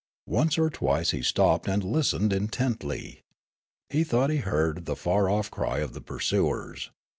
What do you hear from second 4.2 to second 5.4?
he heard the far